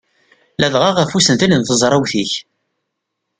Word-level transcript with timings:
Ladɣa 0.59 0.89
ɣef 0.91 1.11
usentel 1.17 1.51
n 1.55 1.63
tezrawt-ik. 1.67 2.33